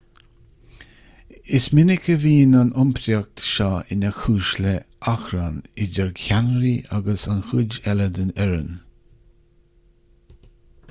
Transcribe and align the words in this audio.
is 1.57 1.65
minic 1.79 2.07
a 2.13 2.13
bhíonn 2.21 2.55
an 2.61 2.71
iompraíocht 2.83 3.43
seo 3.49 3.67
ina 3.95 4.09
chúis 4.21 4.53
le 4.65 4.71
hachrann 5.09 5.59
idir 5.87 6.09
cheannairí 6.21 6.71
agus 7.01 7.25
an 7.35 7.43
chuid 7.51 7.77
eile 7.93 8.07
den 8.15 8.33
fhoireann 8.39 8.73